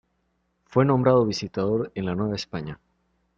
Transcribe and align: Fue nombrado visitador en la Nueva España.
Fue 0.65 0.83
nombrado 0.83 1.27
visitador 1.27 1.91
en 1.93 2.07
la 2.07 2.15
Nueva 2.15 2.33
España. 2.35 2.79